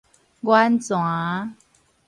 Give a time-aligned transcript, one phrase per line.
[0.41, 1.55] 源泉